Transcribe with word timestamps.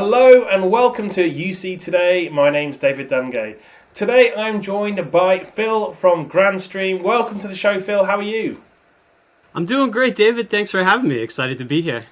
Hello 0.00 0.44
and 0.44 0.70
welcome 0.70 1.10
to 1.10 1.28
UC 1.28 1.80
Today. 1.80 2.28
My 2.28 2.50
name's 2.50 2.78
David 2.78 3.08
Dungay. 3.08 3.56
Today 3.94 4.32
I'm 4.32 4.62
joined 4.62 5.10
by 5.10 5.40
Phil 5.40 5.90
from 5.90 6.30
Grandstream. 6.30 7.02
Welcome 7.02 7.40
to 7.40 7.48
the 7.48 7.56
show, 7.56 7.80
Phil. 7.80 8.04
How 8.04 8.18
are 8.18 8.22
you? 8.22 8.62
I'm 9.56 9.66
doing 9.66 9.90
great, 9.90 10.14
David. 10.14 10.50
Thanks 10.50 10.70
for 10.70 10.84
having 10.84 11.08
me. 11.08 11.18
Excited 11.18 11.58
to 11.58 11.64
be 11.64 11.82
here. 11.82 12.04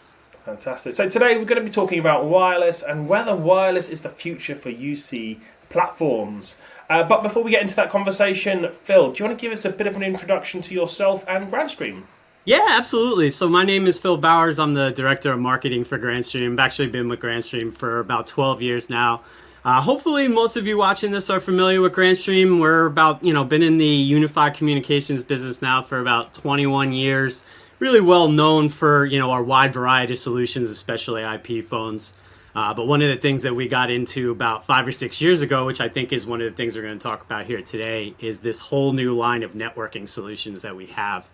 Fantastic. 0.45 0.97
So 0.97 1.09
today 1.09 1.39
we're 1.39 1.45
going 1.45 1.63
to 1.63 1.65
be 1.65 1.71
talking 1.71 2.01
about 2.01 2.25
wireless 2.25 2.83
and 2.83 3.09
whether 3.09 3.37
wireless 3.37 3.89
is 3.89 4.01
the 4.01 4.09
future 4.09 4.57
for 4.57 4.73
UC 4.73 5.39
platforms. 5.69 6.57
Uh, 6.91 7.05
but 7.05 7.23
before 7.23 7.45
we 7.45 7.53
get 7.53 7.63
into 7.63 7.77
that 7.77 7.91
conversation, 7.91 8.69
Phil, 8.73 9.13
do 9.13 9.23
you 9.23 9.29
want 9.29 9.39
to 9.39 9.41
give 9.41 9.53
us 9.53 9.65
a 9.65 9.71
bit 9.71 9.87
of 9.87 9.95
an 9.95 10.03
introduction 10.03 10.61
to 10.63 10.75
yourself 10.75 11.25
and 11.29 11.49
Grandstream? 11.53 12.03
Yeah, 12.47 12.65
absolutely. 12.65 13.31
So 13.31 13.49
my 13.49 13.65
name 13.65 13.89
is 13.89 13.99
Phil 13.99 14.19
Bowers. 14.19 14.61
I'm 14.61 14.73
the 14.73 14.91
director 14.91 15.33
of 15.33 15.41
marketing 15.41 15.83
for 15.83 15.99
Grandstream. 15.99 16.53
I've 16.53 16.61
actually 16.61 16.87
been 16.87 17.09
with 17.09 17.19
Grandstream 17.19 17.73
for 17.73 17.99
about 17.99 18.29
12 18.29 18.63
years 18.63 18.89
now. 18.89 19.23
Uh, 19.65 19.81
hopefully, 19.81 20.29
most 20.29 20.57
of 20.57 20.65
you 20.65 20.79
watching 20.79 21.11
this 21.11 21.29
are 21.29 21.41
familiar 21.41 21.81
with 21.81 21.93
Grandstream. 21.93 22.61
We're 22.61 22.87
about, 22.87 23.25
you 23.25 23.33
know, 23.33 23.43
been 23.43 23.65
in 23.65 23.79
the 23.79 23.85
unified 23.85 24.55
communications 24.55 25.25
business 25.25 25.61
now 25.61 25.83
for 25.83 25.99
about 25.99 26.35
21 26.35 26.93
years. 26.93 27.43
Really 27.81 28.01
well 28.01 28.29
known 28.29 28.69
for, 28.69 29.05
you 29.07 29.19
know, 29.19 29.33
our 29.33 29.43
wide 29.43 29.73
variety 29.73 30.13
of 30.13 30.21
solutions, 30.21 30.71
especially 30.71 31.25
IP 31.25 31.65
phones. 31.65 32.15
Uh, 32.55 32.73
but 32.75 32.87
one 32.87 33.03
of 33.03 33.09
the 33.09 33.17
things 33.17 33.43
that 33.43 33.57
we 33.57 33.67
got 33.67 33.91
into 33.91 34.31
about 34.31 34.67
five 34.67 34.87
or 34.87 34.93
six 34.93 35.21
years 35.21 35.43
ago, 35.43 35.67
which 35.67 35.81
I 35.81 35.89
think 35.89 36.13
is 36.13 36.25
one 36.25 36.41
of 36.41 36.49
the 36.49 36.57
things 36.57 36.77
we're 36.77 36.83
going 36.83 36.97
to 36.97 37.03
talk 37.03 37.23
about 37.23 37.45
here 37.45 37.61
today, 37.61 38.15
is 38.21 38.39
this 38.39 38.61
whole 38.61 38.93
new 38.93 39.15
line 39.15 39.43
of 39.43 39.55
networking 39.55 40.09
solutions 40.09 40.63
that 40.63 40.77
we 40.77 40.87
have. 40.87 41.29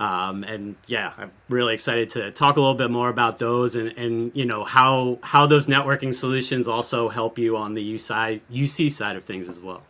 Um, 0.00 0.42
and 0.44 0.74
yeah, 0.86 1.12
I'm 1.16 1.30
really 1.48 1.74
excited 1.74 2.10
to 2.10 2.30
talk 2.32 2.56
a 2.56 2.60
little 2.60 2.74
bit 2.74 2.90
more 2.90 3.08
about 3.08 3.38
those 3.38 3.76
and, 3.76 3.88
and 3.96 4.32
you 4.34 4.44
know 4.44 4.64
how 4.64 5.18
how 5.22 5.46
those 5.46 5.66
networking 5.66 6.12
solutions 6.12 6.66
also 6.66 7.08
help 7.08 7.38
you 7.38 7.56
on 7.56 7.74
the 7.74 7.82
U 7.82 7.98
side, 7.98 8.40
UC 8.52 8.90
side 8.90 9.16
of 9.16 9.24
things 9.24 9.48
as 9.48 9.60
well. 9.60 9.82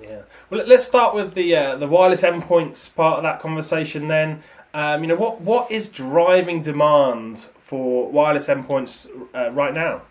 Yeah. 0.00 0.22
Well, 0.48 0.64
let's 0.66 0.84
start 0.84 1.14
with 1.14 1.34
the 1.34 1.54
uh, 1.54 1.76
the 1.76 1.86
wireless 1.86 2.22
endpoints 2.22 2.94
part 2.94 3.18
of 3.18 3.22
that 3.24 3.40
conversation. 3.40 4.06
Then, 4.06 4.40
um, 4.74 5.02
you 5.02 5.08
know, 5.08 5.16
what 5.16 5.40
what 5.40 5.70
is 5.70 5.88
driving 5.88 6.62
demand 6.62 7.40
for 7.58 8.10
wireless 8.10 8.48
endpoints 8.48 9.08
uh, 9.34 9.50
right 9.50 9.74
now? 9.74 10.02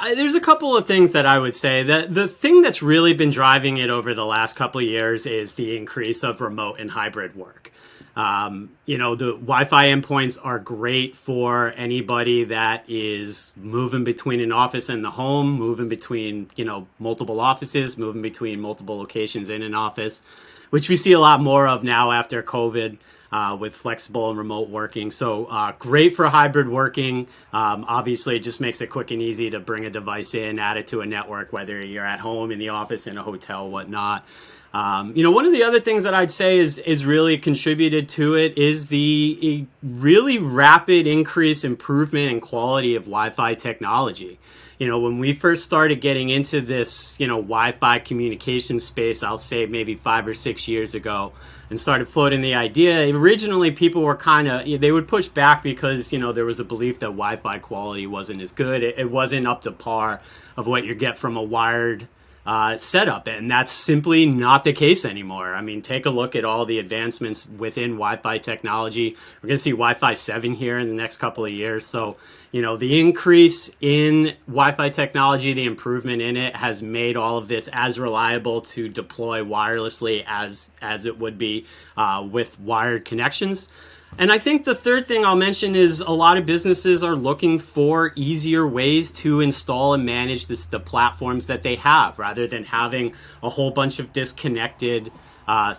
I, 0.00 0.14
there's 0.14 0.34
a 0.34 0.40
couple 0.40 0.76
of 0.76 0.86
things 0.86 1.12
that 1.12 1.26
I 1.26 1.38
would 1.38 1.54
say 1.54 1.82
that 1.82 2.14
the 2.14 2.28
thing 2.28 2.62
that's 2.62 2.82
really 2.82 3.14
been 3.14 3.30
driving 3.30 3.78
it 3.78 3.90
over 3.90 4.14
the 4.14 4.24
last 4.24 4.54
couple 4.56 4.80
of 4.80 4.86
years 4.86 5.26
is 5.26 5.54
the 5.54 5.76
increase 5.76 6.22
of 6.22 6.40
remote 6.40 6.78
and 6.78 6.90
hybrid 6.90 7.34
work. 7.34 7.72
Um, 8.14 8.70
you 8.86 8.98
know, 8.98 9.14
the 9.14 9.32
Wi-Fi 9.32 9.86
endpoints 9.86 10.38
are 10.42 10.58
great 10.58 11.16
for 11.16 11.72
anybody 11.76 12.44
that 12.44 12.84
is 12.88 13.52
moving 13.56 14.02
between 14.02 14.40
an 14.40 14.50
office 14.50 14.88
and 14.88 15.04
the 15.04 15.10
home, 15.10 15.52
moving 15.52 15.88
between 15.88 16.50
you 16.56 16.64
know 16.64 16.88
multiple 16.98 17.40
offices, 17.40 17.96
moving 17.96 18.22
between 18.22 18.60
multiple 18.60 18.98
locations 18.98 19.50
in 19.50 19.62
an 19.62 19.74
office, 19.74 20.22
which 20.70 20.88
we 20.88 20.96
see 20.96 21.12
a 21.12 21.20
lot 21.20 21.40
more 21.40 21.68
of 21.68 21.84
now 21.84 22.10
after 22.10 22.42
COVID 22.42 22.98
uh, 23.32 23.56
with 23.60 23.74
flexible 23.74 24.30
and 24.30 24.38
remote 24.38 24.68
working. 24.68 25.10
So 25.10 25.46
uh, 25.46 25.72
great 25.78 26.14
for 26.14 26.26
hybrid 26.26 26.68
working. 26.68 27.26
Um, 27.52 27.84
obviously, 27.86 28.36
it 28.36 28.40
just 28.40 28.60
makes 28.60 28.80
it 28.80 28.88
quick 28.88 29.10
and 29.10 29.20
easy 29.20 29.50
to 29.50 29.60
bring 29.60 29.84
a 29.84 29.90
device 29.90 30.34
in, 30.34 30.58
add 30.58 30.76
it 30.76 30.88
to 30.88 31.00
a 31.00 31.06
network, 31.06 31.52
whether 31.52 31.82
you're 31.82 32.06
at 32.06 32.20
home, 32.20 32.50
in 32.50 32.58
the 32.58 32.70
office, 32.70 33.06
in 33.06 33.18
a 33.18 33.22
hotel, 33.22 33.68
whatnot. 33.68 34.24
Um, 34.72 35.14
you 35.16 35.22
know, 35.22 35.30
one 35.30 35.46
of 35.46 35.52
the 35.52 35.64
other 35.64 35.80
things 35.80 36.04
that 36.04 36.12
I'd 36.12 36.30
say 36.30 36.58
is 36.58 36.76
is 36.76 37.06
really 37.06 37.38
contributed 37.38 38.10
to 38.10 38.34
it 38.34 38.58
is 38.58 38.86
the 38.88 39.66
really 39.82 40.38
rapid 40.38 41.06
increase, 41.06 41.64
improvement, 41.64 42.30
and 42.30 42.42
quality 42.42 42.94
of 42.94 43.04
Wi-Fi 43.04 43.54
technology 43.54 44.38
you 44.78 44.86
know, 44.86 45.00
when 45.00 45.18
we 45.18 45.32
first 45.32 45.64
started 45.64 46.00
getting 46.00 46.28
into 46.28 46.60
this, 46.60 47.16
you 47.18 47.26
know, 47.26 47.36
Wi-Fi 47.36 47.98
communication 47.98 48.78
space, 48.78 49.22
I'll 49.24 49.36
say 49.36 49.66
maybe 49.66 49.96
five 49.96 50.26
or 50.26 50.34
six 50.34 50.68
years 50.68 50.94
ago, 50.94 51.32
and 51.68 51.78
started 51.78 52.08
floating 52.08 52.40
the 52.40 52.54
idea. 52.54 53.12
Originally, 53.14 53.72
people 53.72 54.02
were 54.02 54.16
kind 54.16 54.46
of 54.48 54.80
they 54.80 54.92
would 54.92 55.08
push 55.08 55.26
back 55.28 55.62
because 55.62 56.12
you 56.12 56.18
know 56.18 56.32
there 56.32 56.44
was 56.44 56.60
a 56.60 56.64
belief 56.64 57.00
that 57.00 57.06
Wi-Fi 57.06 57.58
quality 57.58 58.06
wasn't 58.06 58.40
as 58.40 58.52
good. 58.52 58.82
It, 58.82 58.98
it 58.98 59.10
wasn't 59.10 59.46
up 59.46 59.62
to 59.62 59.72
par 59.72 60.20
of 60.56 60.66
what 60.66 60.84
you 60.84 60.94
get 60.94 61.18
from 61.18 61.36
a 61.36 61.42
wired 61.42 62.06
uh, 62.48 62.78
setup, 62.78 63.26
and 63.26 63.50
that's 63.50 63.70
simply 63.70 64.24
not 64.24 64.64
the 64.64 64.72
case 64.72 65.04
anymore. 65.04 65.54
I 65.54 65.60
mean, 65.60 65.82
take 65.82 66.06
a 66.06 66.10
look 66.10 66.34
at 66.34 66.46
all 66.46 66.64
the 66.64 66.78
advancements 66.78 67.46
within 67.46 67.90
Wi-Fi 67.90 68.38
technology. 68.38 69.18
We're 69.42 69.48
going 69.48 69.58
to 69.58 69.62
see 69.62 69.72
Wi-Fi 69.72 70.14
seven 70.14 70.54
here 70.54 70.78
in 70.78 70.88
the 70.88 70.94
next 70.94 71.18
couple 71.18 71.44
of 71.44 71.52
years. 71.52 71.84
So, 71.84 72.16
you 72.50 72.62
know, 72.62 72.78
the 72.78 72.98
increase 72.98 73.70
in 73.82 74.34
Wi-Fi 74.46 74.88
technology, 74.88 75.52
the 75.52 75.66
improvement 75.66 76.22
in 76.22 76.38
it, 76.38 76.56
has 76.56 76.82
made 76.82 77.18
all 77.18 77.36
of 77.36 77.48
this 77.48 77.68
as 77.70 78.00
reliable 78.00 78.62
to 78.62 78.88
deploy 78.88 79.44
wirelessly 79.44 80.24
as 80.26 80.70
as 80.80 81.04
it 81.04 81.18
would 81.18 81.36
be 81.36 81.66
uh, 81.98 82.26
with 82.30 82.58
wired 82.60 83.04
connections. 83.04 83.68
And 84.16 84.32
I 84.32 84.38
think 84.38 84.64
the 84.64 84.74
third 84.74 85.06
thing 85.06 85.24
I'll 85.24 85.36
mention 85.36 85.76
is 85.76 86.00
a 86.00 86.10
lot 86.10 86.38
of 86.38 86.46
businesses 86.46 87.04
are 87.04 87.14
looking 87.14 87.58
for 87.58 88.12
easier 88.16 88.66
ways 88.66 89.10
to 89.12 89.40
install 89.40 89.94
and 89.94 90.04
manage 90.04 90.46
this, 90.46 90.66
the 90.66 90.80
platforms 90.80 91.46
that 91.46 91.62
they 91.62 91.76
have 91.76 92.18
rather 92.18 92.46
than 92.46 92.64
having 92.64 93.12
a 93.42 93.48
whole 93.48 93.70
bunch 93.70 93.98
of 93.98 94.12
disconnected 94.12 95.12
uh, 95.46 95.74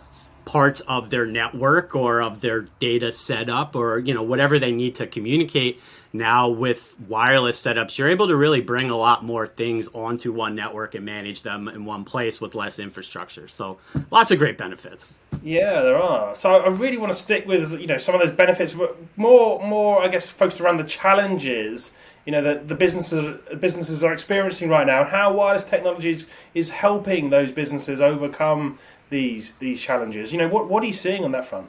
parts 0.45 0.79
of 0.81 1.09
their 1.09 1.25
network 1.25 1.95
or 1.95 2.21
of 2.21 2.41
their 2.41 2.61
data 2.79 3.11
setup 3.11 3.75
or 3.75 3.99
you 3.99 4.15
know 4.15 4.23
whatever 4.23 4.57
they 4.57 4.71
need 4.71 4.95
to 4.95 5.05
communicate 5.05 5.79
now 6.13 6.49
with 6.49 6.95
wireless 7.07 7.61
setups 7.61 7.97
you're 7.97 8.09
able 8.09 8.27
to 8.27 8.35
really 8.35 8.61
bring 8.61 8.89
a 8.89 8.95
lot 8.95 9.23
more 9.23 9.45
things 9.47 9.87
onto 9.93 10.31
one 10.31 10.55
network 10.55 10.95
and 10.95 11.05
manage 11.05 11.43
them 11.43 11.67
in 11.67 11.85
one 11.85 12.03
place 12.03 12.41
with 12.41 12.55
less 12.55 12.79
infrastructure 12.79 13.47
so 13.47 13.77
lots 14.11 14.31
of 14.31 14.39
great 14.39 14.57
benefits 14.57 15.13
yeah 15.43 15.81
there 15.81 16.01
are 16.01 16.33
so 16.33 16.55
i 16.55 16.67
really 16.67 16.97
want 16.97 17.11
to 17.11 17.17
stick 17.17 17.45
with 17.45 17.79
you 17.79 17.87
know 17.87 17.97
some 17.97 18.15
of 18.15 18.21
those 18.21 18.31
benefits 18.31 18.73
but 18.73 18.97
more 19.17 19.65
more 19.65 20.01
i 20.03 20.07
guess 20.07 20.29
focused 20.29 20.59
around 20.59 20.77
the 20.77 20.83
challenges 20.83 21.93
you 22.25 22.31
know 22.31 22.41
that 22.41 22.67
the 22.67 22.75
businesses 22.75 23.41
businesses 23.59 24.03
are 24.03 24.13
experiencing 24.13 24.69
right 24.69 24.87
now 24.87 25.01
and 25.01 25.09
how 25.09 25.33
wireless 25.33 25.63
technologies 25.63 26.27
is 26.53 26.69
helping 26.69 27.29
those 27.29 27.51
businesses 27.51 28.01
overcome 28.01 28.77
these 29.09 29.55
these 29.55 29.81
challenges. 29.81 30.31
You 30.31 30.39
know, 30.39 30.47
what 30.47 30.69
what 30.69 30.83
are 30.83 30.87
you 30.87 30.93
seeing 30.93 31.23
on 31.23 31.31
that 31.31 31.45
front? 31.45 31.67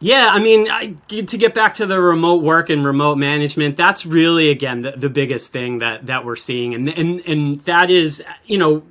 Yeah, 0.00 0.28
I 0.30 0.38
mean, 0.38 0.70
I, 0.70 0.94
to 1.08 1.38
get 1.38 1.54
back 1.54 1.74
to 1.74 1.86
the 1.86 2.00
remote 2.00 2.42
work 2.42 2.68
and 2.68 2.84
remote 2.84 3.16
management, 3.16 3.76
that's 3.76 4.04
really 4.04 4.50
again 4.50 4.82
the, 4.82 4.92
the 4.92 5.08
biggest 5.08 5.52
thing 5.52 5.78
that 5.78 6.06
that 6.06 6.24
we're 6.24 6.36
seeing, 6.36 6.74
and 6.74 6.88
and 6.90 7.20
and 7.26 7.60
that 7.64 7.90
is, 7.90 8.22
you 8.44 8.58
know, 8.58 8.82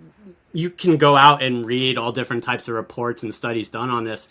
you 0.53 0.69
can 0.69 0.97
go 0.97 1.15
out 1.15 1.43
and 1.43 1.65
read 1.65 1.97
all 1.97 2.11
different 2.11 2.43
types 2.43 2.67
of 2.67 2.75
reports 2.75 3.23
and 3.23 3.33
studies 3.33 3.69
done 3.69 3.89
on 3.89 4.03
this 4.03 4.29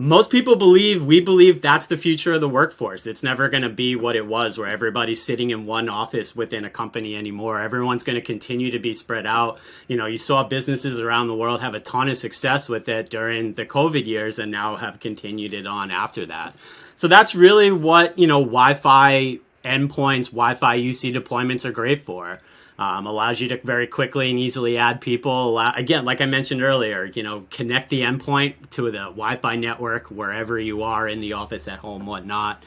most 0.00 0.30
people 0.30 0.54
believe 0.54 1.04
we 1.04 1.20
believe 1.20 1.60
that's 1.60 1.86
the 1.86 1.96
future 1.96 2.32
of 2.32 2.40
the 2.40 2.48
workforce. 2.48 3.04
It's 3.04 3.24
never 3.24 3.48
going 3.48 3.64
to 3.64 3.68
be 3.68 3.96
what 3.96 4.14
it 4.14 4.24
was 4.24 4.56
where 4.56 4.68
everybody's 4.68 5.20
sitting 5.20 5.50
in 5.50 5.66
one 5.66 5.88
office 5.88 6.36
within 6.36 6.64
a 6.64 6.70
company 6.70 7.16
anymore. 7.16 7.60
Everyone's 7.60 8.04
going 8.04 8.14
to 8.14 8.22
continue 8.22 8.70
to 8.70 8.78
be 8.78 8.94
spread 8.94 9.26
out. 9.26 9.58
You 9.88 9.96
know 9.96 10.06
you 10.06 10.16
saw 10.16 10.44
businesses 10.44 11.00
around 11.00 11.26
the 11.26 11.34
world 11.34 11.62
have 11.62 11.74
a 11.74 11.80
ton 11.80 12.08
of 12.08 12.16
success 12.16 12.68
with 12.68 12.88
it 12.88 13.10
during 13.10 13.54
the 13.54 13.66
covid 13.66 14.06
years 14.06 14.38
and 14.38 14.52
now 14.52 14.76
have 14.76 15.00
continued 15.00 15.52
it 15.52 15.66
on 15.66 15.90
after 15.90 16.26
that. 16.26 16.54
So 16.94 17.08
that's 17.08 17.34
really 17.34 17.72
what 17.72 18.16
you 18.16 18.28
know 18.28 18.38
wi-fi 18.38 19.40
endpoints 19.64 20.26
wi-fi 20.26 20.78
uc 20.78 21.12
deployments 21.12 21.64
are 21.64 21.72
great 21.72 22.04
for 22.04 22.38
um, 22.78 23.06
allows 23.06 23.40
you 23.40 23.48
to 23.48 23.60
very 23.64 23.86
quickly 23.86 24.30
and 24.30 24.38
easily 24.38 24.78
add 24.78 25.00
people. 25.00 25.48
Allow, 25.48 25.72
again, 25.74 26.04
like 26.04 26.20
I 26.20 26.26
mentioned 26.26 26.62
earlier, 26.62 27.06
you 27.06 27.22
know, 27.22 27.44
connect 27.50 27.90
the 27.90 28.02
endpoint 28.02 28.54
to 28.70 28.90
the 28.90 28.98
Wi-Fi 28.98 29.56
network 29.56 30.06
wherever 30.06 30.58
you 30.58 30.82
are 30.82 31.08
in 31.08 31.20
the 31.20 31.32
office, 31.32 31.66
at 31.66 31.78
home, 31.78 32.06
whatnot. 32.06 32.62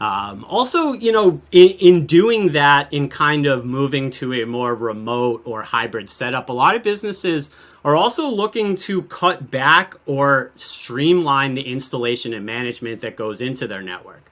Um, 0.00 0.44
also, 0.44 0.92
you 0.92 1.10
know, 1.10 1.40
in, 1.52 1.68
in, 1.80 2.06
doing 2.06 2.52
that, 2.52 2.92
in 2.92 3.08
kind 3.08 3.46
of 3.46 3.64
moving 3.64 4.10
to 4.12 4.34
a 4.34 4.44
more 4.44 4.74
remote 4.74 5.42
or 5.46 5.62
hybrid 5.62 6.10
setup, 6.10 6.48
a 6.50 6.52
lot 6.52 6.76
of 6.76 6.82
businesses 6.82 7.50
are 7.84 7.96
also 7.96 8.28
looking 8.28 8.74
to 8.74 9.02
cut 9.02 9.50
back 9.50 9.94
or 10.06 10.52
streamline 10.56 11.54
the 11.54 11.62
installation 11.62 12.34
and 12.34 12.44
management 12.44 13.00
that 13.00 13.16
goes 13.16 13.40
into 13.40 13.66
their 13.66 13.80
network. 13.80 14.25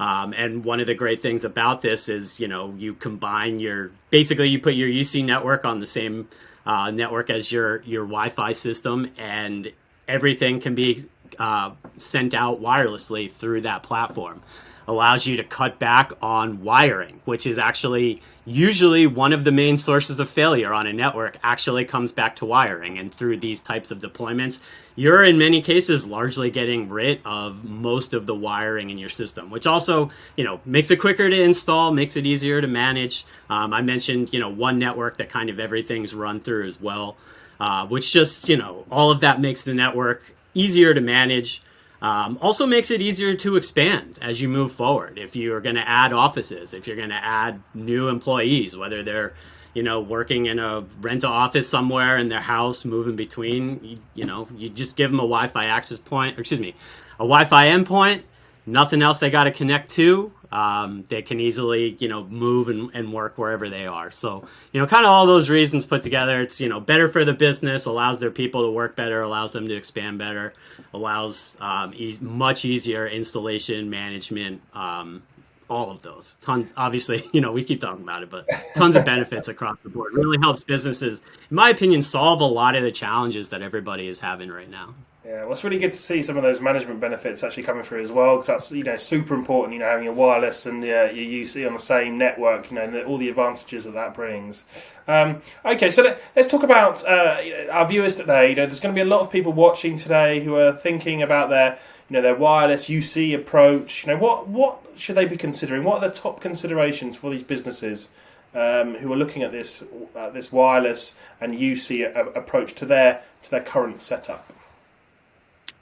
Um, 0.00 0.32
and 0.32 0.64
one 0.64 0.80
of 0.80 0.86
the 0.86 0.94
great 0.94 1.20
things 1.20 1.44
about 1.44 1.82
this 1.82 2.08
is, 2.08 2.40
you 2.40 2.48
know, 2.48 2.74
you 2.78 2.94
combine 2.94 3.60
your 3.60 3.92
basically 4.08 4.48
you 4.48 4.58
put 4.58 4.74
your 4.74 4.88
UC 4.88 5.26
network 5.26 5.66
on 5.66 5.78
the 5.78 5.86
same 5.86 6.26
uh, 6.64 6.90
network 6.90 7.28
as 7.28 7.52
your 7.52 7.82
your 7.82 8.04
Wi-Fi 8.04 8.52
system, 8.52 9.10
and 9.18 9.70
everything 10.08 10.58
can 10.58 10.74
be 10.74 11.04
uh, 11.38 11.72
sent 11.98 12.32
out 12.32 12.62
wirelessly 12.62 13.30
through 13.30 13.60
that 13.60 13.82
platform. 13.82 14.40
Allows 14.88 15.26
you 15.26 15.36
to 15.36 15.44
cut 15.44 15.78
back 15.78 16.12
on 16.22 16.62
wiring, 16.62 17.20
which 17.24 17.46
is 17.46 17.58
actually 17.58 18.22
usually 18.44 19.06
one 19.06 19.32
of 19.32 19.44
the 19.44 19.52
main 19.52 19.76
sources 19.76 20.18
of 20.18 20.28
failure 20.28 20.72
on 20.72 20.86
a 20.86 20.92
network 20.92 21.36
actually 21.42 21.84
comes 21.84 22.10
back 22.10 22.36
to 22.36 22.44
wiring. 22.44 22.98
And 22.98 23.12
through 23.12 23.36
these 23.36 23.60
types 23.60 23.90
of 23.90 23.98
deployments, 23.98 24.58
you're 24.96 25.24
in 25.24 25.38
many 25.38 25.62
cases 25.62 26.06
largely 26.06 26.50
getting 26.50 26.88
rid 26.88 27.20
of 27.24 27.64
most 27.64 28.12
of 28.12 28.26
the 28.26 28.34
wiring 28.34 28.90
in 28.90 28.98
your 28.98 29.08
system, 29.08 29.50
which 29.50 29.66
also, 29.66 30.10
you 30.36 30.44
know, 30.44 30.60
makes 30.64 30.90
it 30.90 30.96
quicker 30.96 31.28
to 31.30 31.42
install, 31.42 31.92
makes 31.92 32.16
it 32.16 32.26
easier 32.26 32.60
to 32.60 32.66
manage. 32.66 33.24
Um, 33.48 33.72
I 33.72 33.82
mentioned, 33.82 34.32
you 34.32 34.40
know, 34.40 34.48
one 34.48 34.78
network 34.78 35.18
that 35.18 35.30
kind 35.30 35.50
of 35.50 35.60
everything's 35.60 36.14
run 36.14 36.40
through 36.40 36.66
as 36.66 36.80
well, 36.80 37.16
uh, 37.60 37.86
which 37.86 38.12
just, 38.12 38.48
you 38.48 38.56
know, 38.56 38.84
all 38.90 39.10
of 39.10 39.20
that 39.20 39.40
makes 39.40 39.62
the 39.62 39.74
network 39.74 40.22
easier 40.54 40.92
to 40.92 41.00
manage. 41.00 41.62
Um, 42.02 42.38
also 42.40 42.66
makes 42.66 42.90
it 42.90 43.02
easier 43.02 43.34
to 43.36 43.56
expand 43.56 44.18
as 44.22 44.40
you 44.40 44.48
move 44.48 44.72
forward. 44.72 45.18
If 45.18 45.36
you're 45.36 45.60
going 45.60 45.74
to 45.74 45.86
add 45.86 46.12
offices, 46.14 46.72
if 46.72 46.86
you're 46.86 46.96
going 46.96 47.10
to 47.10 47.24
add 47.24 47.62
new 47.74 48.08
employees, 48.08 48.76
whether 48.76 49.02
they're 49.02 49.34
you 49.74 49.82
know 49.82 50.00
working 50.00 50.46
in 50.46 50.58
a 50.58 50.80
rental 51.00 51.30
office 51.30 51.68
somewhere 51.68 52.16
in 52.16 52.28
their 52.28 52.40
house, 52.40 52.84
moving 52.84 53.16
between, 53.16 53.84
you, 53.84 53.98
you 54.14 54.24
know, 54.24 54.48
you 54.56 54.70
just 54.70 54.96
give 54.96 55.10
them 55.10 55.20
a 55.20 55.24
Wi-Fi 55.24 55.66
access 55.66 55.98
point, 55.98 56.38
excuse 56.38 56.60
me, 56.60 56.74
a 57.14 57.24
Wi-Fi 57.24 57.68
endpoint. 57.68 58.22
Nothing 58.70 59.02
else 59.02 59.18
they 59.18 59.30
got 59.30 59.44
to 59.44 59.52
connect 59.52 59.90
to 59.92 60.32
um, 60.52 61.04
they 61.08 61.22
can 61.22 61.38
easily 61.38 61.96
you 62.00 62.08
know 62.08 62.24
move 62.24 62.68
and, 62.68 62.90
and 62.94 63.12
work 63.12 63.38
wherever 63.38 63.68
they 63.68 63.86
are. 63.86 64.10
So 64.10 64.46
you 64.72 64.80
know 64.80 64.86
kind 64.86 65.04
of 65.04 65.10
all 65.10 65.26
those 65.26 65.48
reasons 65.48 65.86
put 65.86 66.02
together 66.02 66.40
it's 66.40 66.60
you 66.60 66.68
know 66.68 66.80
better 66.80 67.08
for 67.08 67.24
the 67.24 67.32
business 67.32 67.86
allows 67.86 68.18
their 68.18 68.30
people 68.30 68.64
to 68.64 68.70
work 68.70 68.96
better 68.96 69.22
allows 69.22 69.52
them 69.52 69.68
to 69.68 69.74
expand 69.74 70.18
better 70.18 70.54
allows 70.92 71.56
um, 71.60 71.92
e- 71.94 72.18
much 72.20 72.64
easier 72.64 73.06
installation 73.06 73.88
management 73.88 74.60
um, 74.74 75.22
all 75.68 75.90
of 75.90 76.02
those. 76.02 76.36
Ton 76.40 76.68
obviously 76.76 77.28
you 77.32 77.40
know 77.40 77.52
we 77.52 77.62
keep 77.62 77.80
talking 77.80 78.02
about 78.02 78.22
it 78.24 78.30
but 78.30 78.48
tons 78.74 78.96
of 78.96 79.04
benefits 79.04 79.48
across 79.48 79.78
the 79.84 79.88
board. 79.88 80.14
Really 80.14 80.38
helps 80.40 80.64
businesses 80.64 81.22
in 81.48 81.54
my 81.54 81.70
opinion 81.70 82.02
solve 82.02 82.40
a 82.40 82.44
lot 82.44 82.74
of 82.74 82.82
the 82.82 82.92
challenges 82.92 83.48
that 83.50 83.62
everybody 83.62 84.08
is 84.08 84.18
having 84.18 84.50
right 84.50 84.70
now 84.70 84.94
yeah, 85.24 85.42
well, 85.42 85.52
it's 85.52 85.64
really 85.64 85.78
good 85.78 85.92
to 85.92 85.98
see 85.98 86.22
some 86.22 86.38
of 86.38 86.42
those 86.42 86.62
management 86.62 86.98
benefits 86.98 87.44
actually 87.44 87.64
coming 87.64 87.82
through 87.82 88.00
as 88.00 88.10
well, 88.10 88.36
because 88.36 88.46
that's 88.46 88.72
you 88.72 88.82
know 88.82 88.96
super 88.96 89.34
important. 89.34 89.74
You 89.74 89.80
know, 89.80 89.84
having 89.84 90.04
your 90.04 90.14
wireless 90.14 90.64
and 90.64 90.82
uh, 90.82 91.10
your 91.12 91.44
UC 91.44 91.66
on 91.66 91.74
the 91.74 91.78
same 91.78 92.16
network, 92.16 92.70
you 92.70 92.76
know, 92.76 92.84
and 92.84 92.96
all 93.04 93.18
the 93.18 93.28
advantages 93.28 93.84
that 93.84 93.92
that 93.92 94.14
brings. 94.14 94.64
Um, 95.06 95.42
okay, 95.62 95.90
so 95.90 96.04
let, 96.04 96.22
us 96.36 96.46
talk 96.46 96.62
about 96.62 97.04
uh, 97.04 97.36
our 97.70 97.86
viewers 97.86 98.16
today. 98.16 98.50
You 98.50 98.56
know, 98.56 98.64
there's 98.64 98.80
going 98.80 98.94
to 98.94 98.98
be 98.98 99.02
a 99.02 99.10
lot 99.10 99.20
of 99.20 99.30
people 99.30 99.52
watching 99.52 99.96
today 99.96 100.40
who 100.40 100.56
are 100.56 100.72
thinking 100.72 101.22
about 101.22 101.50
their 101.50 101.78
you 102.08 102.14
know 102.14 102.22
their 102.22 102.34
wireless 102.34 102.88
UC 102.88 103.34
approach. 103.34 104.06
You 104.06 104.14
know, 104.14 104.18
what 104.18 104.48
what 104.48 104.80
should 104.96 105.16
they 105.16 105.26
be 105.26 105.36
considering? 105.36 105.84
What 105.84 106.02
are 106.02 106.08
the 106.08 106.14
top 106.14 106.40
considerations 106.40 107.18
for 107.18 107.30
these 107.30 107.42
businesses? 107.42 108.10
Um, 108.52 108.96
who 108.96 109.12
are 109.12 109.16
looking 109.16 109.42
at 109.42 109.52
this 109.52 109.84
uh, 110.16 110.30
this 110.30 110.50
wireless 110.50 111.16
and 111.40 111.56
UC 111.56 112.04
a- 112.16 112.30
approach 112.30 112.74
to 112.76 112.86
their 112.86 113.22
to 113.42 113.50
their 113.50 113.62
current 113.62 114.00
setup. 114.00 114.50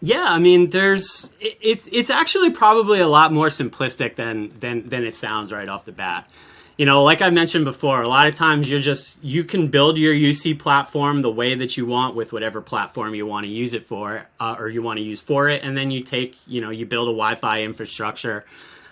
Yeah, 0.00 0.24
I 0.24 0.38
mean, 0.38 0.70
there's 0.70 1.32
it's 1.40 1.86
it, 1.86 1.92
it's 1.92 2.10
actually 2.10 2.50
probably 2.50 3.00
a 3.00 3.08
lot 3.08 3.32
more 3.32 3.48
simplistic 3.48 4.14
than 4.14 4.50
than 4.60 4.88
than 4.88 5.04
it 5.04 5.14
sounds 5.14 5.52
right 5.52 5.68
off 5.68 5.84
the 5.84 5.92
bat. 5.92 6.28
You 6.76 6.86
know, 6.86 7.02
like 7.02 7.22
I 7.22 7.30
mentioned 7.30 7.64
before, 7.64 8.00
a 8.02 8.08
lot 8.08 8.28
of 8.28 8.36
times 8.36 8.70
you're 8.70 8.80
just 8.80 9.16
you 9.24 9.42
can 9.42 9.66
build 9.66 9.98
your 9.98 10.14
UC 10.14 10.60
platform 10.60 11.22
the 11.22 11.30
way 11.30 11.56
that 11.56 11.76
you 11.76 11.84
want 11.86 12.14
with 12.14 12.32
whatever 12.32 12.60
platform 12.60 13.16
you 13.16 13.26
want 13.26 13.46
to 13.46 13.50
use 13.50 13.72
it 13.72 13.86
for, 13.86 14.24
uh, 14.38 14.54
or 14.56 14.68
you 14.68 14.82
want 14.82 14.98
to 14.98 15.04
use 15.04 15.20
for 15.20 15.48
it, 15.48 15.64
and 15.64 15.76
then 15.76 15.90
you 15.90 16.04
take 16.04 16.36
you 16.46 16.60
know 16.60 16.70
you 16.70 16.86
build 16.86 17.08
a 17.08 17.12
Wi-Fi 17.12 17.62
infrastructure, 17.62 18.44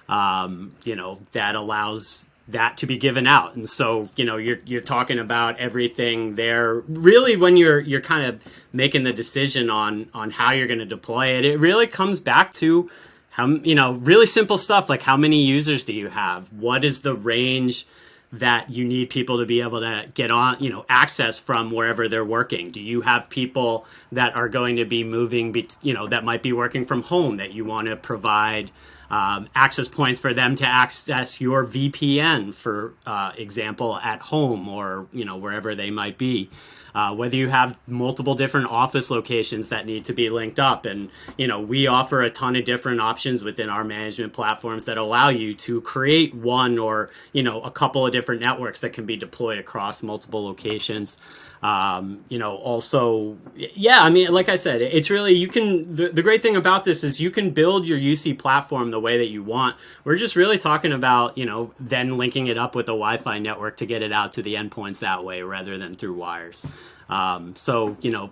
um, 0.09 0.73
you 0.83 0.97
know 0.97 1.21
that 1.33 1.55
allows 1.55 2.27
that 2.49 2.77
to 2.79 2.87
be 2.87 2.97
given 2.97 3.27
out. 3.27 3.57
And 3.57 3.69
so, 3.69 4.09
you 4.17 4.25
know, 4.25 4.37
you're 4.37 4.59
you're 4.65 4.81
talking 4.81 5.19
about 5.19 5.59
everything 5.59 6.37
there. 6.37 6.75
Really, 6.89 7.37
when 7.37 7.57
you're 7.57 7.81
you're 7.81 8.01
kind 8.01 8.27
of 8.27 8.41
making 8.73 9.05
the 9.05 9.13
decision 9.13 9.71
on 9.71 10.09
on 10.15 10.31
how 10.31 10.53
you're 10.53 10.69
going 10.69 10.79
to 10.79 10.87
deploy 10.87 11.39
it, 11.39 11.45
it 11.45 11.59
really 11.59 11.87
comes 11.87 12.21
back 12.21 12.53
to 12.55 12.91
how 13.31 13.49
you 13.49 13.75
know 13.75 13.95
really 13.95 14.27
simple 14.27 14.59
stuff 14.59 14.89
like 14.89 15.03
how 15.03 15.17
many 15.17 15.43
users 15.43 15.85
do 15.85 15.93
you 15.93 16.09
have? 16.09 16.53
What 16.53 16.85
is 16.85 17.01
the 17.01 17.15
range? 17.15 17.87
that 18.33 18.71
you 18.71 18.85
need 18.85 19.09
people 19.09 19.39
to 19.39 19.47
be 19.47 19.61
able 19.61 19.81
to 19.81 20.05
get 20.15 20.31
on, 20.31 20.57
you 20.61 20.71
know, 20.71 20.85
access 20.89 21.39
from 21.39 21.71
wherever 21.71 22.09
they're 22.09 22.25
working? 22.25 22.71
Do 22.71 22.81
you 22.81 23.01
have 23.01 23.31
people 23.31 23.87
that 24.13 24.35
are 24.35 24.49
going 24.49 24.77
to 24.77 24.85
be 24.85 25.05
moving, 25.05 25.55
you 25.83 25.95
know, 25.95 26.09
that 26.09 26.25
might 26.25 26.43
be 26.43 26.53
working 26.53 26.85
from 26.85 27.03
home 27.03 27.37
that 27.37 27.53
you 27.53 27.65
want 27.65 27.89
to 27.89 27.97
provide 27.97 28.71
um, 29.11 29.49
access 29.55 29.89
points 29.89 30.21
for 30.21 30.35
them 30.35 30.57
to 30.57 30.67
access 30.67 31.41
your 31.41 31.67
VPN, 31.67 32.55
for 32.55 32.95
uh, 33.07 33.33
example, 33.37 33.97
at 33.97 34.21
home 34.21 34.69
or 34.69 35.07
you 35.13 35.25
know 35.25 35.37
wherever 35.37 35.75
they 35.75 35.91
might 35.91 36.19
be. 36.19 36.51
Uh, 36.95 37.15
whether 37.15 37.37
you 37.37 37.47
have 37.47 37.77
multiple 37.87 38.35
different 38.35 38.71
office 38.71 39.11
locations 39.11 39.69
that 39.69 39.85
need 39.85 40.07
to 40.07 40.15
be 40.15 40.31
linked 40.31 40.59
up, 40.59 40.87
and 40.87 41.11
you 41.37 41.47
know 41.47 41.61
we 41.61 41.87
offer 41.87 42.23
a 42.23 42.31
ton 42.31 42.57
of 42.57 42.65
different 42.65 43.01
options 43.01 43.45
within 43.45 43.69
our 43.69 43.85
management 43.85 44.33
platforms 44.33 44.87
that 44.87 44.97
allow 44.97 45.29
you 45.29 45.55
to 45.55 45.83
create 45.83 46.35
one 46.35 46.79
or 46.79 47.11
you 47.35 47.43
know 47.43 47.61
a 47.61 47.71
couple 47.71 48.07
of 48.07 48.13
different 48.13 48.41
networks 48.41 48.81
that 48.81 48.95
can 48.95 49.05
be 49.05 49.15
deployed 49.15 49.59
across 49.59 50.03
multiple 50.03 50.43
locations. 50.43 51.19
Um, 51.63 52.25
you 52.29 52.39
know, 52.39 52.57
also, 52.57 53.37
yeah, 53.55 54.03
I 54.03 54.11
mean, 54.11 54.33
like 54.33 54.49
I 54.49 54.57
said, 54.57 54.83
it's 54.83 55.11
really, 55.11 55.35
you 55.35 55.49
can, 55.49 55.95
the, 55.95 56.09
the 56.09 56.23
great 56.23 56.43
thing 56.43 56.55
about 56.55 56.85
this 56.85 57.03
is 57.03 57.19
you 57.19 57.31
can 57.31 57.51
build 57.51 57.87
your 57.87 57.99
UC 57.99 58.39
platform 58.39 58.91
the 58.97 59.01
way 59.01 59.19
that 59.19 59.29
you 59.29 59.43
want. 59.43 59.77
We're 60.05 60.17
just 60.17 60.37
really 60.37 60.57
talking 60.57 60.93
about, 60.93 61.37
you 61.37 61.45
know, 61.45 61.71
then 61.79 62.17
linking 62.17 62.47
it 62.47 62.57
up 62.57 62.75
with 62.75 62.87
a 62.87 62.97
Wi 62.97 63.19
Fi 63.19 63.39
network 63.39 63.77
to 63.77 63.87
get 63.87 64.03
it 64.03 64.11
out 64.11 64.33
to 64.35 64.43
the 64.43 64.55
endpoints 64.55 65.01
that 65.01 65.23
way 65.23 65.43
rather 65.43 65.77
than 65.77 65.97
through 65.97 66.15
wires. 66.15 66.65
Um, 67.11 67.55
so, 67.57 67.99
you 68.01 68.11
know, 68.11 68.31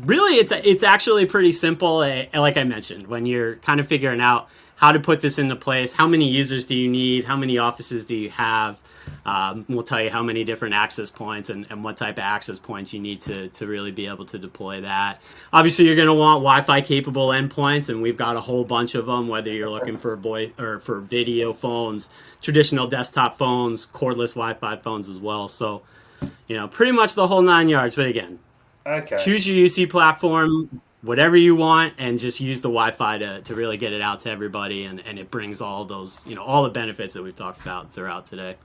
really 0.00 0.38
it's, 0.38 0.50
it's 0.52 0.82
actually 0.82 1.26
pretty 1.26 1.52
simple. 1.52 2.02
Eh, 2.02 2.26
like 2.34 2.56
I 2.56 2.64
mentioned, 2.64 3.06
when 3.06 3.26
you're 3.26 3.56
kind 3.56 3.78
of 3.78 3.86
figuring 3.86 4.20
out 4.20 4.48
how 4.82 4.90
to 4.90 4.98
put 4.98 5.20
this 5.20 5.38
into 5.38 5.54
place, 5.54 5.92
how 5.92 6.08
many 6.08 6.28
users 6.28 6.66
do 6.66 6.74
you 6.74 6.88
need, 6.90 7.24
how 7.24 7.36
many 7.36 7.56
offices 7.56 8.04
do 8.04 8.16
you 8.16 8.28
have, 8.30 8.76
um, 9.24 9.64
we'll 9.68 9.84
tell 9.84 10.00
you 10.00 10.10
how 10.10 10.24
many 10.24 10.42
different 10.42 10.74
access 10.74 11.08
points 11.08 11.50
and, 11.50 11.68
and 11.70 11.84
what 11.84 11.96
type 11.96 12.16
of 12.16 12.24
access 12.24 12.58
points 12.58 12.92
you 12.92 12.98
need 12.98 13.20
to, 13.20 13.48
to 13.50 13.68
really 13.68 13.92
be 13.92 14.08
able 14.08 14.24
to 14.24 14.40
deploy 14.40 14.80
that. 14.80 15.20
Obviously, 15.52 15.86
you're 15.86 15.94
going 15.94 16.08
to 16.08 16.14
want 16.14 16.40
Wi-Fi 16.40 16.80
capable 16.80 17.28
endpoints, 17.28 17.90
and 17.90 18.02
we've 18.02 18.16
got 18.16 18.36
a 18.36 18.40
whole 18.40 18.64
bunch 18.64 18.96
of 18.96 19.06
them. 19.06 19.28
Whether 19.28 19.52
you're 19.52 19.70
looking 19.70 19.96
for 19.96 20.16
voice 20.16 20.50
or 20.58 20.80
for 20.80 20.98
video 20.98 21.52
phones, 21.52 22.10
traditional 22.40 22.88
desktop 22.88 23.38
phones, 23.38 23.86
cordless 23.86 24.34
Wi-Fi 24.34 24.76
phones 24.78 25.08
as 25.08 25.18
well. 25.18 25.48
So, 25.48 25.82
you 26.48 26.56
know, 26.56 26.66
pretty 26.66 26.90
much 26.90 27.14
the 27.14 27.28
whole 27.28 27.42
nine 27.42 27.68
yards. 27.68 27.94
But 27.94 28.06
again, 28.06 28.40
okay. 28.84 29.16
choose 29.22 29.46
your 29.46 29.64
UC 29.64 29.88
platform, 29.90 30.80
whatever 31.02 31.36
you 31.36 31.54
want 31.56 31.94
and 31.98 32.18
just 32.18 32.40
use 32.40 32.60
the 32.60 32.68
wi-fi 32.68 33.18
to, 33.18 33.42
to 33.42 33.54
really 33.54 33.76
get 33.76 33.92
it 33.92 34.00
out 34.00 34.20
to 34.20 34.30
everybody 34.30 34.84
and, 34.84 35.00
and 35.00 35.18
it 35.18 35.30
brings 35.30 35.60
all 35.60 35.84
those 35.84 36.20
you 36.26 36.34
know 36.34 36.42
all 36.42 36.62
the 36.62 36.70
benefits 36.70 37.14
that 37.14 37.22
we've 37.22 37.34
talked 37.34 37.60
about 37.60 37.92
throughout 37.92 38.24
today 38.26 38.56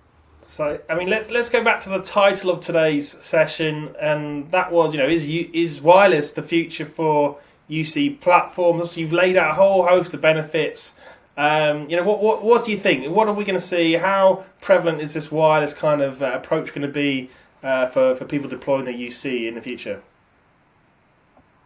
so, 0.42 0.80
I 0.90 0.96
mean, 0.96 1.10
let's 1.10 1.30
let's 1.30 1.50
go 1.50 1.64
back 1.64 1.82
to 1.82 1.90
the 1.90 2.02
title 2.02 2.52
of 2.52 2.62
today's 2.62 3.10
session, 3.10 3.94
and 4.00 4.50
that 4.52 4.72
was, 4.72 4.94
you 4.94 5.00
know, 5.00 5.08
is 5.08 5.28
is 5.28 5.82
wireless 5.82 6.32
the 6.32 6.42
future 6.42 6.86
for 6.86 7.38
UC 7.70 8.22
platforms? 8.22 8.96
You've 8.96 9.12
laid 9.12 9.36
out 9.36 9.52
a 9.52 9.54
whole 9.56 9.86
host 9.86 10.14
of 10.14 10.22
benefits. 10.22 10.96
Um, 11.36 11.90
you 11.90 11.98
know, 11.98 12.04
what, 12.04 12.22
what 12.22 12.44
what 12.44 12.66
do 12.66 12.72
you 12.72 12.78
think? 12.78 13.14
What 13.14 13.28
are 13.28 13.34
we 13.34 13.44
going 13.44 13.60
to 13.60 13.66
see? 13.66 13.94
How 13.94 14.46
prevalent 14.62 15.02
is 15.02 15.14
this 15.14 15.32
wireless 15.32 15.74
kind 15.74 16.02
of 16.02 16.22
uh, 16.22 16.32
approach 16.36 16.70
going 16.70 16.88
to 16.88 16.88
be 16.88 17.30
uh, 17.62 17.88
for 17.88 18.16
for 18.16 18.24
people 18.24 18.50
deploying 18.50 18.86
the 18.86 18.94
UC 18.94 19.48
in 19.48 19.56
the 19.56 19.62
future? 19.62 20.02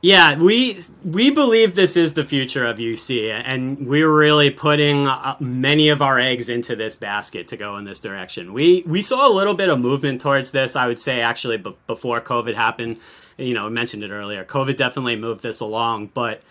Yeah, 0.01 0.39
we 0.39 0.79
we 1.05 1.29
believe 1.29 1.75
this 1.75 1.95
is 1.95 2.15
the 2.15 2.25
future 2.25 2.65
of 2.65 2.77
UC, 2.77 3.31
and 3.31 3.85
we're 3.85 4.11
really 4.11 4.49
putting 4.49 5.05
uh, 5.05 5.35
many 5.39 5.89
of 5.89 6.01
our 6.01 6.19
eggs 6.19 6.49
into 6.49 6.75
this 6.75 6.95
basket 6.95 7.49
to 7.49 7.57
go 7.57 7.77
in 7.77 7.85
this 7.85 7.99
direction. 7.99 8.51
We 8.53 8.83
we 8.87 9.03
saw 9.03 9.27
a 9.27 9.31
little 9.31 9.53
bit 9.53 9.69
of 9.69 9.79
movement 9.79 10.19
towards 10.19 10.49
this. 10.49 10.75
I 10.75 10.87
would 10.87 10.97
say 10.97 11.21
actually 11.21 11.57
b- 11.57 11.77
before 11.85 12.19
COVID 12.19 12.55
happened. 12.55 12.97
You 13.37 13.53
know, 13.53 13.67
I 13.67 13.69
mentioned 13.69 14.01
it 14.01 14.09
earlier. 14.09 14.43
COVID 14.43 14.75
definitely 14.75 15.17
moved 15.17 15.43
this 15.43 15.59
along, 15.59 16.07
but 16.07 16.41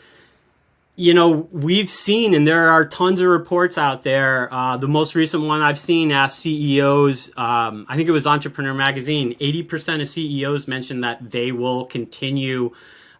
you 0.95 1.14
know, 1.14 1.49
we've 1.50 1.88
seen, 1.88 2.35
and 2.35 2.47
there 2.47 2.69
are 2.69 2.85
tons 2.85 3.21
of 3.21 3.26
reports 3.26 3.78
out 3.78 4.04
there. 4.04 4.52
Uh, 4.52 4.76
the 4.76 4.87
most 4.87 5.14
recent 5.14 5.42
one 5.42 5.61
I've 5.62 5.78
seen 5.78 6.12
asked 6.12 6.40
CEOs, 6.40 7.30
um, 7.38 7.87
I 7.88 7.97
think 7.97 8.09
it 8.09 8.12
was 8.12 8.26
Entrepreneur 8.26 8.75
Magazine, 8.75 9.35
80% 9.40 10.02
of 10.02 10.09
CEOs 10.09 10.69
mentioned 10.69 11.02
that 11.02 11.30
they 11.30 11.52
will 11.52 11.87
continue 11.87 12.73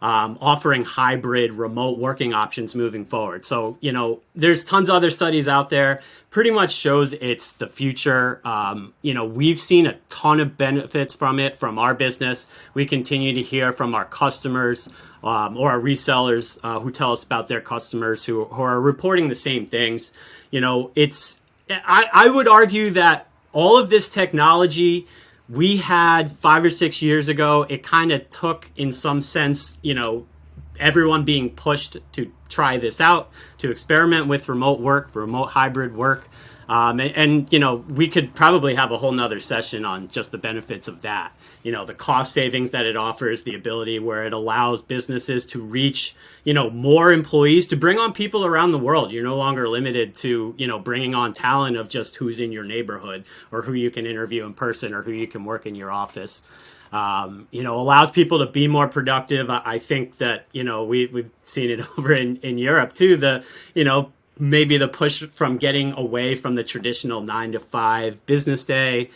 um, 0.03 0.39
offering 0.41 0.85
hybrid 0.85 1.53
remote 1.53 1.99
working 1.99 2.33
options 2.33 2.75
moving 2.75 3.05
forward. 3.05 3.45
So, 3.45 3.77
you 3.81 3.93
know, 3.93 4.21
there's 4.35 4.65
tons 4.65 4.89
of 4.89 4.95
other 4.95 5.11
studies 5.11 5.47
out 5.47 5.69
there. 5.69 6.01
Pretty 6.31 6.51
much 6.51 6.73
shows 6.73 7.13
it's 7.13 7.53
the 7.53 7.67
future. 7.67 8.41
Um, 8.45 8.95
you 9.03 9.13
know, 9.13 9.27
we've 9.27 9.59
seen 9.59 9.87
a 9.87 9.99
ton 10.09 10.41
of 10.41 10.57
benefits 10.57 11.13
from 11.13 11.39
it 11.39 11.59
from 11.59 11.79
our 11.79 11.95
business. 11.95 12.47
We 12.73 12.87
continue 12.87 13.35
to 13.35 13.43
hear 13.43 13.73
from 13.73 13.95
our 13.95 14.07
customers 14.07 14.89
um, 15.23 15.59
or 15.59 15.71
our 15.71 15.81
resellers 15.81 16.59
uh, 16.63 16.81
who 16.81 16.91
tell 16.91 17.13
us 17.13 17.23
about 17.25 17.49
their 17.49 17.61
customers 17.61 18.25
who, 18.25 18.45
who 18.47 18.63
are 18.63 18.81
reporting 18.81 19.29
the 19.29 19.35
same 19.35 19.67
things. 19.67 20.13
You 20.51 20.63
know, 20.63 20.93
it's 20.95 21.41
I, 21.69 22.07
I 22.13 22.29
would 22.29 22.49
argue 22.49 22.91
that 22.91 23.27
all 23.53 23.77
of 23.79 23.91
this 23.91 24.09
technology 24.09 25.07
we 25.51 25.77
had 25.77 26.31
five 26.39 26.65
or 26.65 26.71
six 26.71 27.03
years 27.03 27.29
ago, 27.29 27.67
it 27.69 27.83
kind 27.83 28.13
of 28.13 28.29
took, 28.31 28.71
in 28.77 28.93
some 28.93 29.21
sense, 29.21 29.79
you 29.83 29.95
know, 29.95 30.27
everyone 30.79 31.25
being 31.25 31.51
pushed 31.51 31.97
to 32.13 32.31
try 32.49 32.77
this 32.79 33.01
out, 33.01 33.31
to 33.59 33.71
experiment 33.71 34.29
with 34.29 34.49
remote 34.49 34.81
work, 34.81 35.11
remote 35.15 35.47
hybrid 35.47 35.95
work. 35.95 36.29
Um, 36.71 37.01
and, 37.01 37.17
and, 37.17 37.53
you 37.53 37.59
know, 37.59 37.85
we 37.89 38.07
could 38.07 38.33
probably 38.33 38.77
have 38.77 38.93
a 38.93 38.97
whole 38.97 39.11
nother 39.11 39.41
session 39.41 39.85
on 39.85 40.07
just 40.07 40.31
the 40.31 40.39
benefits 40.39 40.87
of 40.87 41.03
that. 41.03 41.35
You 41.65 41.73
know, 41.73 41.85
the 41.85 41.95
cost 41.95 42.33
savings 42.33 42.71
that 42.71 42.87
it 42.87 42.97
offers, 42.97 43.43
the 43.43 43.57
ability 43.57 43.99
where 43.99 44.25
it 44.25 44.33
allows 44.33 44.81
businesses 44.81 45.45
to 45.47 45.61
reach, 45.61 46.15
you 46.45 46.55
know, 46.55 46.71
more 46.71 47.13
employees, 47.13 47.67
to 47.67 47.77
bring 47.77 47.99
on 47.99 48.13
people 48.13 48.47
around 48.47 48.71
the 48.71 48.79
world. 48.79 49.11
You're 49.11 49.25
no 49.25 49.35
longer 49.35 49.69
limited 49.69 50.15
to, 50.17 50.55
you 50.57 50.69
know, 50.69 50.79
bringing 50.79 51.13
on 51.13 51.33
talent 51.33 51.77
of 51.77 51.89
just 51.89 52.15
who's 52.15 52.39
in 52.39 52.53
your 52.53 52.65
neighborhood 52.65 53.25
or 53.51 53.63
who 53.63 53.73
you 53.73 53.91
can 53.91 54.07
interview 54.07 54.47
in 54.47 54.55
person 54.55 54.95
or 54.95 55.03
who 55.03 55.11
you 55.11 55.27
can 55.27 55.45
work 55.45 55.67
in 55.67 55.75
your 55.75 55.91
office. 55.91 56.41
Um, 56.93 57.49
you 57.51 57.65
know, 57.65 57.81
allows 57.81 58.13
people 58.13 58.39
to 58.39 58.47
be 58.47 58.69
more 58.69 58.87
productive. 58.87 59.51
I, 59.51 59.63
I 59.65 59.79
think 59.81 60.19
that, 60.19 60.47
you 60.53 60.63
know, 60.63 60.85
we, 60.85 61.07
we've 61.07 61.31
seen 61.43 61.71
it 61.71 61.81
over 61.99 62.15
in, 62.15 62.37
in 62.37 62.59
Europe 62.59 62.93
too. 62.93 63.17
The, 63.17 63.43
you 63.75 63.83
know, 63.83 64.13
maybe 64.41 64.79
the 64.79 64.89
push 64.89 65.23
from 65.23 65.59
getting 65.59 65.93
away 65.93 66.35
from 66.35 66.55
the 66.55 66.65
traditional 66.65 67.21
nine 67.21 67.53
to 67.53 67.61
five 67.61 68.25
business 68.27 68.65
day. 68.65 69.11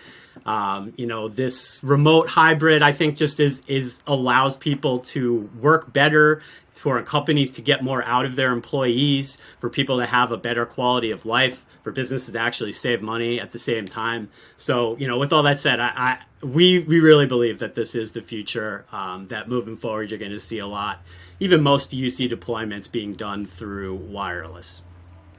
Um, 0.47 0.93
you 0.97 1.07
know, 1.07 1.29
this 1.29 1.83
remote 1.83 2.29
hybrid, 2.29 2.83
I 2.83 2.93
think, 2.93 3.17
just 3.17 3.41
is 3.41 3.63
is 3.67 4.03
allows 4.07 4.57
people 4.57 4.99
to 5.01 5.49
work 5.61 5.93
better, 5.93 6.43
for 6.85 7.01
companies 7.03 7.53
to 7.53 7.63
get 7.63 7.83
more 7.83 8.05
out 8.05 8.27
of 8.27 8.37
their 8.37 8.53
employees, 8.53 9.39
for 9.59 9.71
people 9.71 10.01
to 10.01 10.05
have 10.05 10.33
a 10.33 10.37
better 10.37 10.67
quality 10.67 11.13
of 11.13 11.25
life, 11.25 11.65
for 11.83 11.93
businesses 11.93 12.35
to 12.35 12.39
actually 12.39 12.73
save 12.73 13.01
money 13.01 13.41
at 13.41 13.53
the 13.53 13.59
same 13.59 13.87
time. 13.87 14.29
So, 14.59 14.95
you 14.99 15.09
know, 15.09 15.19
with 15.19 15.33
all 15.33 15.45
that 15.45 15.59
said, 15.59 15.81
I, 15.81 15.93
I 15.97 16.19
we 16.45 16.81
we 16.81 17.01
really 17.01 17.27
believe 17.27 17.61
that 17.61 17.75
this 17.75 17.95
is 17.95 18.13
the 18.13 18.21
future. 18.21 18.85
Um, 18.93 19.29
that 19.29 19.49
moving 19.49 19.79
forward, 19.79 20.11
you're 20.11 20.19
going 20.19 20.33
to 20.33 20.41
see 20.41 20.59
a 20.59 20.67
lot, 20.67 21.01
even 21.41 21.63
most 21.63 21.93
UC 21.93 22.31
deployments 22.31 22.93
being 22.93 23.15
done 23.15 23.47
through 23.47 23.95
wireless. 23.95 24.83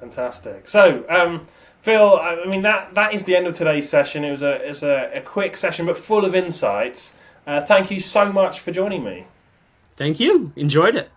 Fantastic. 0.06 0.68
So, 0.68 1.04
um, 1.10 1.48
Phil, 1.80 2.20
I 2.20 2.46
mean 2.46 2.62
that 2.62 2.94
that 2.94 3.16
is 3.16 3.24
the 3.24 3.36
end 3.36 3.48
of 3.48 3.56
today's 3.56 3.90
session. 3.90 4.24
It 4.24 4.30
was 4.30 4.44
a 4.44 4.70
it's 4.70 4.84
a, 4.84 5.10
a 5.16 5.22
quick 5.22 5.58
session, 5.58 5.88
but 5.88 5.98
full 5.98 6.26
of 6.26 6.36
insights. 6.36 7.16
Uh, 7.48 7.62
thank 7.62 7.90
you 7.90 8.00
so 8.00 8.32
much 8.32 8.60
for 8.60 8.72
joining 8.72 9.04
me. 9.04 9.26
Thank 9.98 10.20
you. 10.20 10.52
Enjoyed 10.56 10.96
it. 10.96 11.10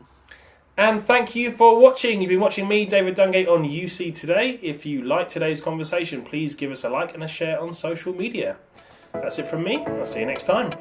And 0.79 1.03
thank 1.03 1.35
you 1.35 1.53
for 1.53 1.79
watching. 1.79 2.23
You've 2.23 2.31
been 2.31 2.41
watching 2.41 2.67
me, 2.67 2.87
David 2.87 3.15
Dungay, 3.15 3.47
on 3.47 3.65
UC 3.65 4.15
Today. 4.19 4.59
If 4.63 4.87
you 4.87 5.03
like 5.03 5.29
today's 5.29 5.61
conversation, 5.61 6.23
please 6.23 6.55
give 6.55 6.71
us 6.71 6.83
a 6.83 6.89
like 6.89 7.13
and 7.13 7.23
a 7.23 7.29
share 7.29 7.61
on 7.61 7.75
social 7.75 8.15
media. 8.15 8.57
That's 9.13 9.39
it 9.39 9.49
from 9.49 9.65
me. 9.65 9.85
I'll 9.85 10.07
see 10.07 10.21
you 10.21 10.27
next 10.27 10.45
time. 10.45 10.73